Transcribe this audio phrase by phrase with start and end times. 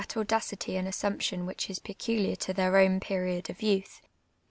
[0.01, 4.01] IFK, audacity and assumption wliicli is ])(«ruliar to thoir o^vTl period of youth.